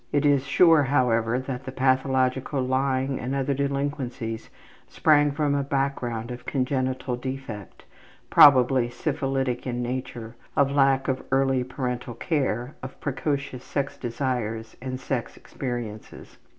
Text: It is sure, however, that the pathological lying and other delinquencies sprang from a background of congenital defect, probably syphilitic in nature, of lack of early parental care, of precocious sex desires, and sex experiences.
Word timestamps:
It 0.11 0.25
is 0.25 0.47
sure, 0.47 0.81
however, 0.81 1.37
that 1.37 1.65
the 1.65 1.71
pathological 1.71 2.59
lying 2.59 3.19
and 3.19 3.35
other 3.35 3.53
delinquencies 3.53 4.49
sprang 4.87 5.31
from 5.31 5.53
a 5.53 5.61
background 5.61 6.31
of 6.31 6.47
congenital 6.47 7.15
defect, 7.15 7.85
probably 8.31 8.89
syphilitic 8.89 9.67
in 9.67 9.83
nature, 9.83 10.35
of 10.55 10.71
lack 10.71 11.07
of 11.07 11.21
early 11.31 11.63
parental 11.63 12.15
care, 12.15 12.73
of 12.81 12.99
precocious 12.99 13.63
sex 13.63 13.95
desires, 13.95 14.75
and 14.81 14.99
sex 14.99 15.37
experiences. 15.37 16.39